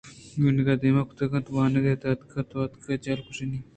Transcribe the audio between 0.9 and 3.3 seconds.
کُتگ دلءُوانگے داتگ ءُتو اتکگ ءِ چپل ءُ